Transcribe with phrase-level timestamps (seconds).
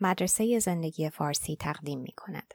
[0.00, 2.54] مدرسه زندگی فارسی تقدیم می کند.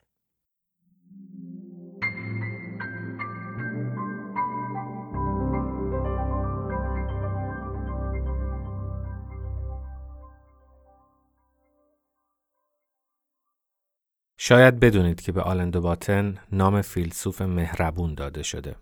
[14.44, 18.76] شاید بدونید که به آلندو باتن نام فیلسوف مهربون داده شده.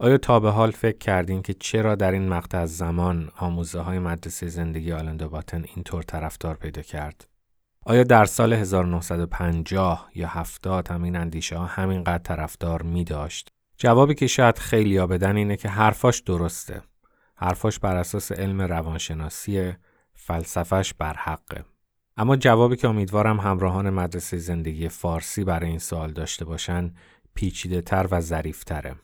[0.00, 3.98] آیا تا به حال فکر کردین که چرا در این مقطع از زمان آموزه های
[3.98, 7.35] مدرسه زندگی آلندو باتن اینطور طرفدار پیدا کرد؟
[7.88, 14.14] آیا در سال 1950 یا 70 هم این اندیشه ها همینقدر طرفدار می داشت؟ جوابی
[14.14, 16.82] که شاید خیلی بدن اینه که حرفاش درسته.
[17.34, 19.72] حرفاش بر اساس علم روانشناسی
[20.14, 21.64] فلسفش بر حقه.
[22.16, 26.94] اما جوابی که امیدوارم همراهان مدرسه زندگی فارسی برای این سوال داشته باشن
[27.34, 28.96] پیچیده تر و ظریف تره.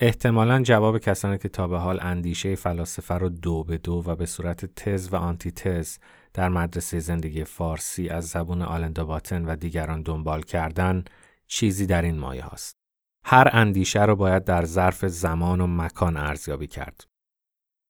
[0.00, 4.26] احتمالا جواب کسانی که تا به حال اندیشه فلاسفه رو دو به دو و به
[4.26, 5.98] صورت تز و آنتی تز
[6.36, 11.04] در مدرسه زندگی فارسی از زبون آلندا باتن و دیگران دنبال کردن
[11.46, 12.76] چیزی در این مایه هاست.
[13.24, 17.04] هر اندیشه رو باید در ظرف زمان و مکان ارزیابی کرد.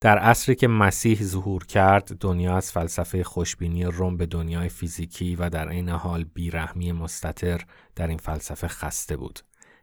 [0.00, 5.48] در عصری که مسیح ظهور کرد دنیا از فلسفه خوشبینی روم به دنیای فیزیکی و
[5.48, 7.60] در عین حال بیرحمی مستطر
[7.97, 9.41] در این فلسفه خسته بود.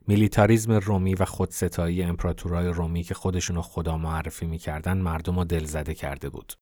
[0.07, 6.29] میلیتاریزم رومی و خودستایی امپراتورای رومی که خودشونو خدا معرفی می‌کردن مردم رو دلزده کرده
[6.29, 6.53] بود.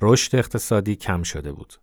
[0.00, 1.74] رشد اقتصادی کم شده بود.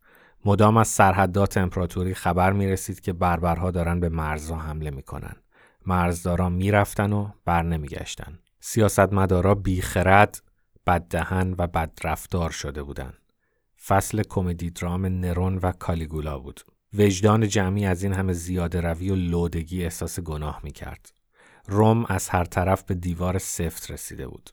[0.46, 5.36] مدام از سرحدات امپراتوری خبر می رسید که بربرها دارن به مرزها حمله می‌کنن.
[5.86, 8.40] مرزدارا می‌رفتن و بر نمیگشتن.
[8.60, 10.42] سیاستمدارا بیخرد،
[10.88, 13.18] بددهن و بدرفتار شده بودند.
[13.86, 16.62] فصل کمدی درام نرون و کالیگولا بود.
[16.94, 21.14] وجدان جمعی از این همه زیاده روی و لودگی احساس گناه می کرد.
[21.68, 24.50] روم از هر طرف به دیوار سفت رسیده بود.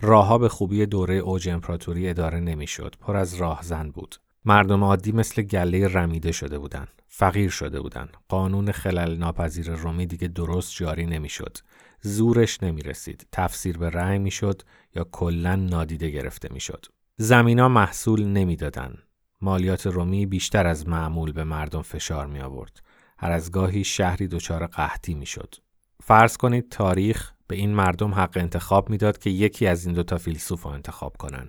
[0.00, 2.94] راهها به خوبی دوره اوج امپراتوری اداره نمی‌شد.
[3.00, 4.16] پر از راهزن بود.
[4.44, 7.02] مردم عادی مثل گله رمیده شده بودند.
[7.08, 8.16] فقیر شده بودند.
[8.28, 11.58] قانون خلل ناپذیر رومی دیگه درست جاری نمی‌شد.
[12.00, 13.26] زورش نمی رسید.
[13.32, 14.62] تفسیر به رأی می‌شد
[14.94, 16.86] یا کلا نادیده گرفته می‌شد.
[17.16, 18.98] زمینا محصول نمی‌دادند.
[19.40, 22.82] مالیات رومی بیشتر از معمول به مردم فشار می آورد.
[23.18, 25.54] هر از گاهی شهری دچار قحطی می شد.
[26.02, 30.62] فرض کنید تاریخ به این مردم حق انتخاب می‌داد که یکی از این دوتا فیلسوف
[30.62, 31.48] رو انتخاب کنن.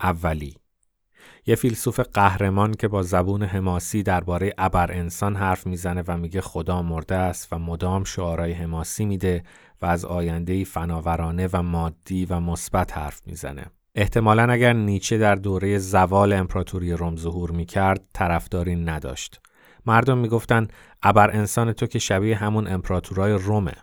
[0.00, 0.56] اولی
[1.46, 6.82] یه فیلسوف قهرمان که با زبون حماسی درباره ابر انسان حرف می‌زنه و میگه خدا
[6.82, 9.42] مرده است و مدام شعارهای حماسی میده
[9.82, 13.66] و از آینده فناورانه و مادی و مثبت حرف می‌زنه.
[13.94, 19.40] احتمالا اگر نیچه در دوره زوال امپراتوری روم ظهور می کرد طرفداری نداشت.
[19.86, 20.72] مردم می‌گفتند
[21.02, 23.74] ابر انسان تو که شبیه همون امپراتورای رومه.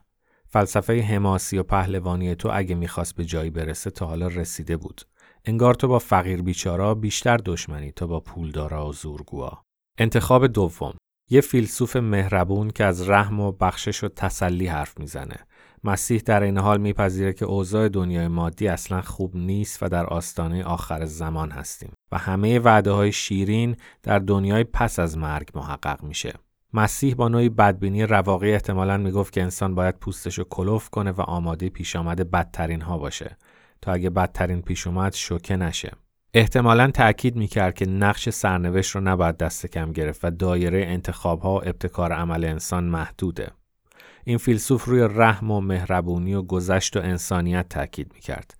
[0.49, 5.01] فلسفه حماسی و پهلوانی تو اگه می‌خواست به جایی برسه تا حالا رسیده بود.
[5.45, 9.63] انگار تو با فقیر بیچارا بیشتر دشمنی تا با پولدارا و زورگوها.
[9.97, 10.93] انتخاب دوم
[11.29, 15.35] یه فیلسوف مهربون که از رحم و بخشش و تسلی حرف می‌زنه
[15.83, 20.63] مسیح در این حال میپذیره که اوضاع دنیای مادی اصلا خوب نیست و در آستانه
[20.63, 26.33] آخر زمان هستیم و همه وعده های شیرین در دنیای پس از مرگ محقق میشه.
[26.73, 31.69] مسیح با نوعی بدبینی رواقی احتمالا می‌گفت که انسان باید پوستشو کلوف کنه و آماده
[31.69, 33.37] پیش آمده بدترین ها باشه
[33.81, 35.91] تا اگه بدترین پیش اومد شوکه نشه.
[36.33, 41.55] احتمالا تأکید می‌کرد که نقش سرنوشت رو نباید دست کم گرفت و دایره انتخاب ها
[41.55, 43.51] و ابتکار عمل انسان محدوده.
[44.23, 48.57] این فیلسوف روی رحم و مهربونی و گذشت و انسانیت تاکید می‌کرد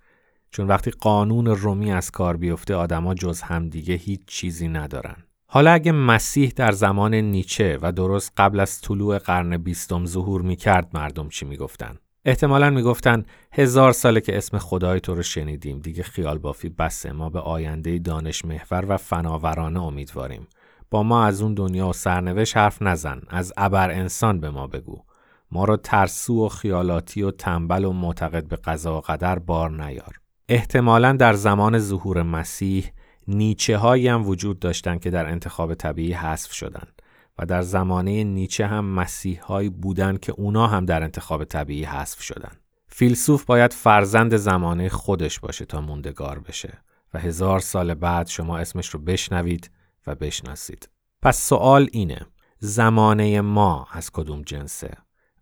[0.51, 5.91] چون وقتی قانون رومی از کار بیفته آدما جز همدیگه هیچ چیزی ندارن حالا اگه
[5.91, 11.45] مسیح در زمان نیچه و درست قبل از طلوع قرن بیستم ظهور می‌کرد مردم چی
[11.45, 17.11] می‌گفتن؟ احتمالا می‌گفتن هزار ساله که اسم خدای تو رو شنیدیم دیگه خیال بافی بسه.
[17.11, 20.47] ما به آینده دانش محور و فناورانه امیدواریم.
[20.91, 23.21] با ما از اون دنیا و سرنوشت حرف نزن.
[23.29, 25.03] از ابر انسان به ما بگو.
[25.51, 30.15] ما را ترسو و خیالاتی و تنبل و معتقد به قضا و قدر بار نیار.
[30.49, 32.91] احتمالا در زمان ظهور مسیح
[33.27, 37.01] نیچه هایی هم وجود داشتند که در انتخاب طبیعی حذف شدند
[37.39, 42.21] و در زمانه نیچه هم مسیح هایی بودند که اونا هم در انتخاب طبیعی حذف
[42.21, 42.59] شدند.
[42.87, 46.73] فیلسوف باید فرزند زمانه خودش باشه تا موندگار بشه
[47.13, 49.71] و هزار سال بعد شما اسمش رو بشنوید
[50.07, 50.89] و بشناسید.
[51.21, 52.25] پس سوال اینه
[52.59, 54.91] زمانه ما از کدوم جنسه؟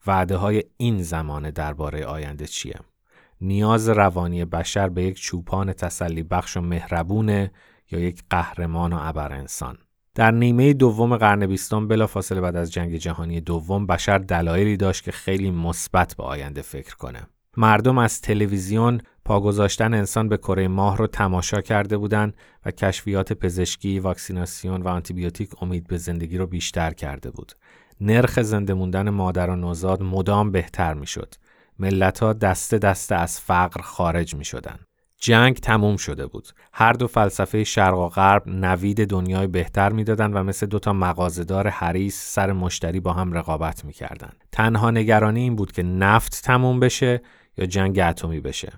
[0.07, 2.79] وعده های این زمانه درباره آینده چیه؟
[3.41, 7.51] نیاز روانی بشر به یک چوپان تسلی بخش و مهربونه
[7.91, 9.77] یا یک قهرمان و ابر انسان؟
[10.15, 15.11] در نیمه دوم قرن بیستم بلافاصله بعد از جنگ جهانی دوم بشر دلایلی داشت که
[15.11, 17.27] خیلی مثبت به آینده فکر کنه.
[17.57, 22.35] مردم از تلویزیون پا گذاشتن انسان به کره ماه رو تماشا کرده بودند
[22.65, 27.51] و کشفیات پزشکی، واکسیناسیون و آنتیبیوتیک امید به زندگی رو بیشتر کرده بود.
[28.01, 31.35] نرخ زنده موندن مادر و نوزاد مدام بهتر می‌شد.
[31.79, 34.79] ملت ها دست دست از فقر خارج می شدن.
[35.25, 36.47] جنگ تموم شده بود.
[36.73, 42.33] هر دو فلسفه شرق و غرب نوید دنیای بهتر می‌دادند و مثل دوتا مغازهدار حریس
[42.33, 44.43] سر مشتری با هم رقابت می‌کردند.
[44.51, 47.21] تنها نگرانی این بود که نفت تموم بشه
[47.57, 48.73] یا جنگ اتمی بشه.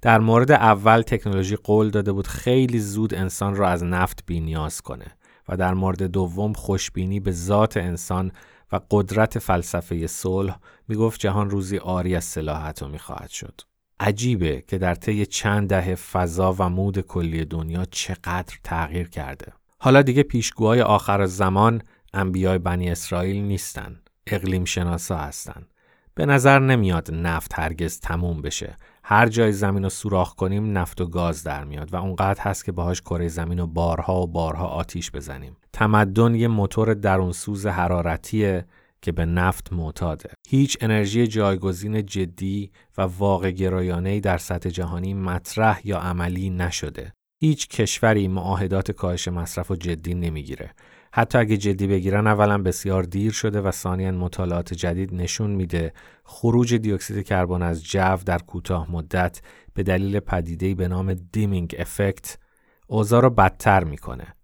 [0.00, 5.06] در مورد اول تکنولوژی قول داده بود خیلی زود انسان را از نفت بینیاز کنه
[5.48, 8.32] و در مورد دوم خوشبینی به ذات انسان
[8.72, 10.58] و قدرت فلسفه صلح
[10.88, 13.60] می‌گفت جهان روزی آری از سلاح اتمی خواهد شد.
[14.02, 19.52] عجیبه که در طی چند دهه فضا و مود کلی دنیا چقدر تغییر کرده.
[19.78, 21.82] حالا دیگه پیشگوهای آخر زمان
[22.14, 24.00] انبیای بنی اسرائیل نیستن.
[24.26, 25.66] اقلیم شناسا هستن.
[26.14, 28.76] به نظر نمیاد نفت هرگز تموم بشه.
[29.04, 32.72] هر جای زمین رو سوراخ کنیم نفت و گاز در میاد و اونقدر هست که
[32.72, 35.56] باهاش کره زمین و بارها و بارها آتیش بزنیم.
[35.72, 38.64] تمدن یه موتور درونسوز حرارتیه
[39.02, 40.30] که به نفت معتاده.
[40.48, 47.12] هیچ انرژی جایگزین جدی و واقع گرایانه در سطح جهانی مطرح یا عملی نشده.
[47.40, 50.70] هیچ کشوری معاهدات کاهش مصرف و جدی نمی‌گیره.
[51.14, 55.92] حتی اگه جدی بگیرن اولا بسیار دیر شده و ثانیا مطالعات جدید نشون میده
[56.24, 59.40] خروج دیوکسید کربن از جو در کوتاه مدت
[59.74, 62.38] به دلیل پدیده‌ای به نام دیمینگ افکت
[62.86, 64.34] اوضاع رو بدتر می‌کنه.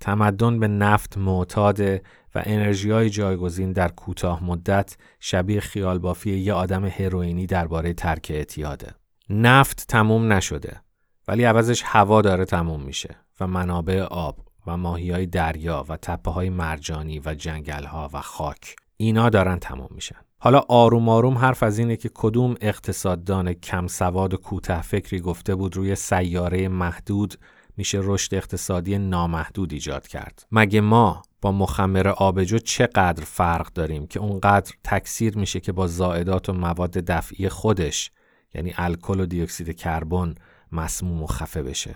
[0.00, 2.02] تمدن به نفت معتاده
[2.34, 8.26] و انرژی های جایگزین در کوتاه مدت شبیه خیال بافی یه آدم هروئینی درباره ترک
[8.34, 8.94] اعتیاده.
[9.30, 10.80] نفت تموم نشده
[11.28, 14.36] ولی عوضش هوا داره تموم میشه و منابع آب
[14.66, 19.58] و ماهی های دریا و تپه های مرجانی و جنگل ها و خاک اینا دارن
[19.58, 20.16] تموم میشن.
[20.40, 25.54] حالا آروم آروم حرف از اینه که کدوم اقتصاددان کم سواد و کوته فکری گفته
[25.54, 27.34] بود روی سیاره محدود
[27.78, 30.46] میشه رشد اقتصادی نامحدود ایجاد کرد.
[30.52, 36.48] مگه ما با مخمر آبجو چقدر فرق داریم که اونقدر تکثیر میشه که با زائدات
[36.48, 38.10] و مواد دفعی خودش
[38.54, 40.34] یعنی الکل و دیوکسید کربن
[40.72, 41.94] مسموم و خفه بشه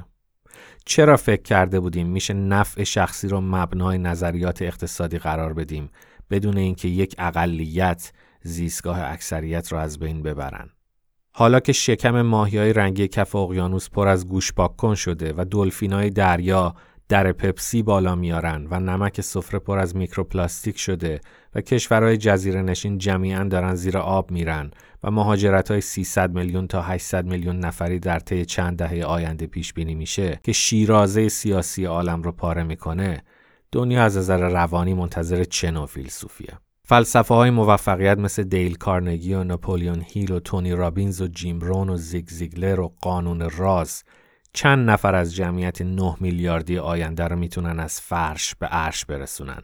[0.84, 5.90] چرا فکر کرده بودیم میشه نفع شخصی رو مبنای نظریات اقتصادی قرار بدیم
[6.30, 8.12] بدون اینکه یک اقلیت
[8.42, 10.70] زیستگاه اکثریت را از بین ببرن
[11.34, 16.10] حالا که شکم ماهی های رنگی کف اقیانوس پر از گوشپاک کن شده و دلفینای
[16.10, 16.74] دریا
[17.08, 21.20] در پپسی بالا میارن و نمک سفره پر از میکروپلاستیک شده
[21.54, 24.70] و کشورهای جزیره نشین جمیعا دارن زیر آب میرن
[25.02, 29.72] و مهاجرت های 300 میلیون تا 800 میلیون نفری در طی چند دهه آینده پیش
[29.72, 33.22] بینی میشه که شیرازه سیاسی عالم رو پاره می‌کنه.
[33.72, 36.58] دنیا از نظر روانی منتظر چه نوع فیلسوفیه؟
[36.92, 41.88] فلسفه های موفقیت مثل دیل کارنگی و ناپولیون هیل و تونی رابینز و جیم رون
[41.88, 44.04] و زیگ زیگلر و قانون راز
[44.52, 49.62] چند نفر از جمعیت 9 میلیاردی آینده رو می‌تونن از فرش به عرش برسونن.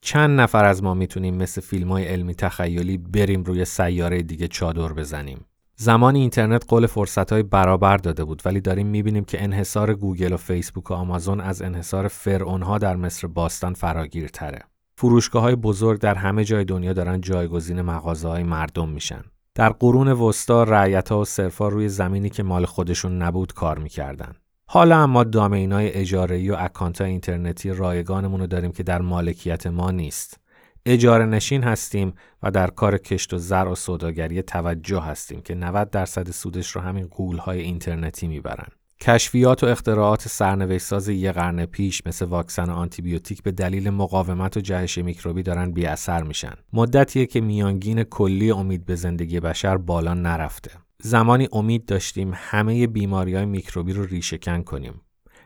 [0.00, 4.92] چند نفر از ما می‌تونیم مثل فیلم های علمی تخیلی بریم روی سیاره دیگه چادر
[4.92, 5.44] بزنیم.
[5.76, 10.36] زمان اینترنت قول فرصت های برابر داده بود ولی داریم می‌بینیم که انحصار گوگل و
[10.36, 14.71] فیسبوک و آمازون از انحصار فرعون ها در مصر باستان فراگیرتره.
[15.02, 19.24] فروشگاه های بزرگ در همه جای دنیا دارن جایگزین مغازه های مردم میشن.
[19.54, 24.32] در قرون وسطا رعیت ها و سرفا روی زمینی که مال خودشون نبود کار می‌کردن.
[24.66, 29.66] حالا اما domain های اجاره ای و account اینترنتی رایگانمون رو داریم که در مالکیت
[29.66, 30.40] ما نیست.
[30.86, 32.12] اجاره نشین هستیم
[32.42, 36.80] و در کار کشت و زرع و سوداگری توجه هستیم که 90 درصد سودش رو
[36.80, 38.68] همین غول های اینترنتی می‌برن.
[39.02, 44.56] کشفیات و اختراعات سرنوشت ساز یه قرن پیش مثل واکسن و آنتیبیوتیک به دلیل مقاومت
[44.56, 46.52] و جهش میکروبی دارن بی اثر میشن.
[46.72, 50.70] مدتیه که میانگین کلی امید به زندگی بشر بالا نرفته.
[51.02, 55.00] زمانی امید داشتیم همه بیماری های میکروبی رو ریشهکن کنیم.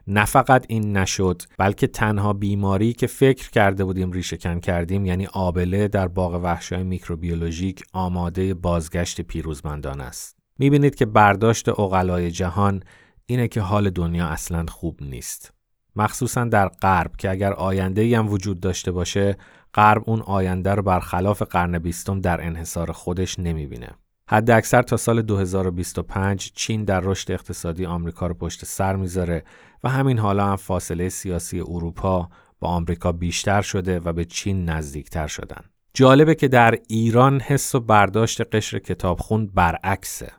[0.06, 5.88] نه فقط این نشد بلکه تنها بیماری که فکر کرده بودیم ریشهکن کردیم یعنی آبله
[5.88, 10.36] در باغ وحشای میکروبیولوژیک آماده بازگشت پیروزمندان است.
[10.58, 12.82] می‌بینید که برداشت اقلای جهان
[13.26, 15.52] اینه که حال دنیا اصلا خوب نیست.
[15.96, 19.36] مخصوصا در غرب که اگر آینده هم وجود داشته باشه
[19.74, 23.88] غرب اون آینده رو برخلاف قرن بیستم در انحصار خودش نمی‌بینه.
[24.30, 29.44] حد اکثر تا سال 2025 چین در رشد اقتصادی آمریکا رو پشت سر می‌ذاره
[29.84, 32.28] و همین حالا هم فاصله سیاسی اروپا
[32.60, 35.64] با آمریکا بیشتر شده و به چین نزدیکتر شدن.
[35.94, 40.32] جالبه که در ایران حس و برداشت قشر کتابخون برعکسه.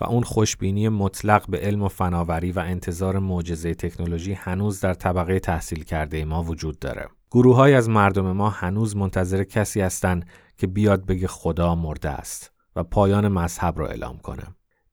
[0.00, 5.38] و اون خوشبینی مطلق به علم و فناوری و انتظار معجزه تکنولوژی هنوز در طبقه
[5.38, 7.08] تحصیل کرده ما وجود داره.
[7.30, 10.26] گروه های از مردم ما هنوز منتظر کسی هستند
[10.56, 14.42] که بیاد بگه خدا مرده است و پایان مذهب رو اعلام کنه.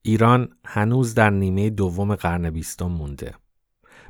[0.02, 3.34] ایران هنوز در نیمه دوم قرن بیستم مونده.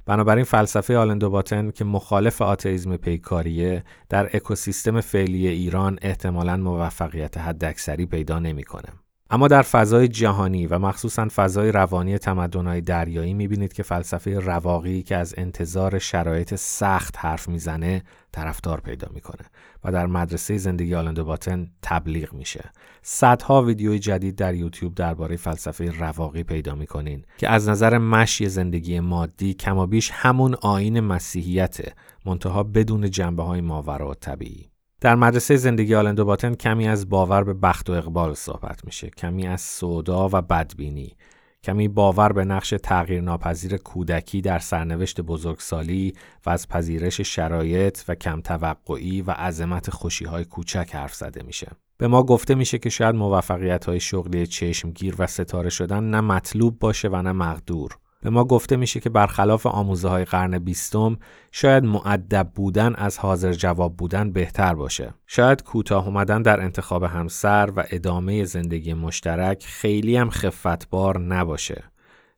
[0.06, 8.38] بنابراین فلسفه آلندوباتن که مخالف آتئیزم پیکاریه در اکوسیستم فعلی ایران احتمالاً موفقیت حداکثری پیدا
[8.38, 8.88] نمی‌کنه.
[9.30, 15.16] اما در فضای جهانی و مخصوصا فضای روانی تمدن‌های دریایی می‌بینید که فلسفه رواقی که
[15.16, 19.46] از انتظار شرایط سخت حرف می‌زنه طرفدار پیدا می‌کنه
[19.84, 22.70] و در مدرسه زندگی آلندو باتن تبلیغ میشه.
[23.02, 29.00] صدها ویدیوی جدید در یوتیوب درباره فلسفه رواقی پیدا می‌کنین که از نظر مشی زندگی
[29.00, 31.78] مادی کمابیش همون آین مسیحیت
[32.26, 34.70] منتها بدون جنبه های ماورا و طبیعی.
[35.00, 39.46] در مدرسه زندگی آلندو باتن کمی از باور به بخت و اقبال صحبت میشه کمی
[39.46, 41.16] از سودا و بدبینی
[41.62, 46.12] کمی باور به نقش تغییر ناپذیر کودکی در سرنوشت بزرگسالی
[46.46, 51.68] و از پذیرش شرایط و کم توقعی و عظمت خوشی های کوچک حرف زده میشه.
[51.98, 56.78] به ما گفته میشه که شاید موفقیت های شغلی چشمگیر و ستاره شدن نه مطلوب
[56.78, 57.98] باشه و نه مقدور.
[58.22, 61.18] به ما گفته میشه که برخلاف آموزه های قرن بیستم
[61.52, 65.14] شاید معدب بودن از حاضر جواب بودن بهتر باشه.
[65.26, 71.84] شاید کوتاه اومدن در انتخاب همسر و ادامه زندگی مشترک خیلی هم خفتبار نباشه.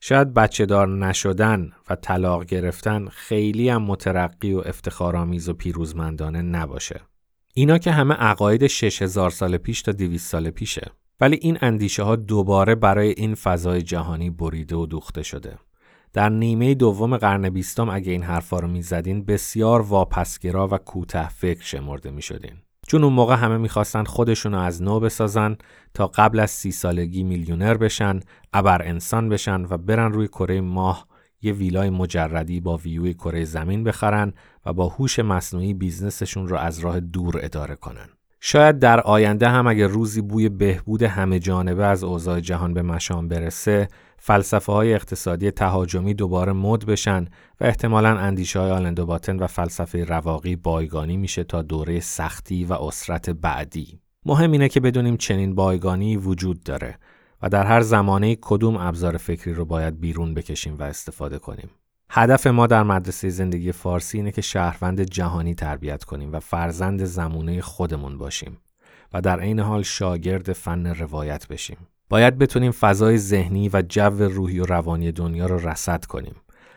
[0.01, 7.01] شاید بچه دار نشدن و طلاق گرفتن خیلی هم مترقی و افتخارآمیز و پیروزمندانه نباشه.
[7.55, 10.91] اینا که همه عقاید 6000 سال پیش تا 200 سال پیشه.
[11.21, 15.59] ولی این اندیشه ها دوباره برای این فضای جهانی بریده و دوخته شده.
[16.12, 21.62] در نیمه دوم قرن بیستم اگه این حرفا رو می‌زدین بسیار واپسگرا و کوته فکر
[21.62, 22.52] شمرده می‌شدین
[22.87, 25.57] چون اون موقع همه می‌خواستن خودشونو از نو بسازن
[25.95, 28.21] تا قبل از سی سالگی میلیونر بشن
[28.52, 31.07] ابر انسان بشن و برن روی کره ماه
[31.43, 34.33] یه ویلای مجردی با ویوی کره زمین بخرن
[34.67, 38.09] و با هوش مصنوعی business شون رو از راه دور اداره کنن.
[38.40, 43.29] شاید در آینده هم اگر روزی بوی بهبود همه جانبه از اوضاع جهان به مشام
[43.29, 43.88] برسه
[44.23, 47.25] فلسفه های اقتصادی تهاجمی دوباره مد بشن
[47.61, 52.73] و احتمالا اندیشه های آلن دوباتن و فلسفه رواقی بایگانی میشه تا دوره سختی و
[52.73, 54.00] عسرت بعدی.
[54.27, 56.99] مهم اینه که بدونیم چنین بایگانی وجود داره
[57.43, 61.71] و در هر زمانه کدوم ابزار فکری رو باید بیرون بکشیم و استفاده کنیم.
[62.11, 67.61] هدف ما در مدرسه زندگی فارسی اینه که شهروند جهانی تربیت کنیم و فرزند زمونه
[67.61, 68.59] خودمون باشیم
[69.12, 71.77] و در عین حال شاگرد فن روایت بشیم.
[72.11, 76.35] باید بتونیم فضای ذهنی و جو روحی و روانی دنیا رو رصد کنیم.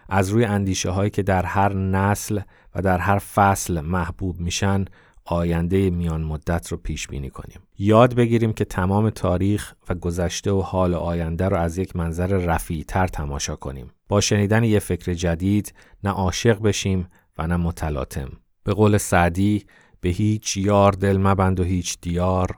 [0.10, 2.40] از روی اندیشه هایی که در هر نسل
[2.76, 4.86] و در هر فصل محبوب میشن
[5.26, 7.60] آینده میان مدت رو پیش بینی کنیم.
[7.78, 12.84] یاد بگیریم که تمام تاریخ و گذشته و حال آینده رو از یک منظر رفیع
[12.88, 13.92] تر تماشا کنیم.
[14.08, 15.74] با شنیدن یه فکر جدید
[16.04, 18.30] نه عاشق بشیم و نه متلاطم.
[18.64, 19.66] به قول سعدی
[20.02, 22.58] به هیچ یار دل مبند و هیچ دیار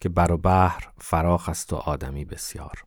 [0.00, 2.84] که بر و بحر فراخ است و آدمی بسیار.